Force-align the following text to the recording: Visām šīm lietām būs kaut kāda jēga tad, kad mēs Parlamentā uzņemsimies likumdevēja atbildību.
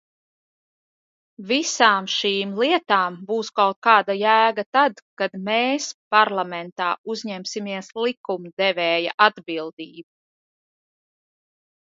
Visām 1.49 2.05
šīm 2.13 2.53
lietām 2.61 3.17
būs 3.27 3.51
kaut 3.59 3.75
kāda 3.87 4.15
jēga 4.19 4.65
tad, 4.77 5.03
kad 5.21 5.37
mēs 5.49 5.89
Parlamentā 6.15 6.87
uzņemsimies 7.15 7.91
likumdevēja 8.07 9.13
atbildību. 9.29 10.07